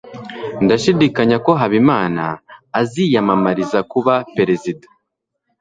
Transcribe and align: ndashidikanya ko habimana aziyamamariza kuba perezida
ndashidikanya 0.63 1.37
ko 1.45 1.51
habimana 1.61 2.23
aziyamamariza 2.79 3.79
kuba 3.91 4.13
perezida 4.35 4.87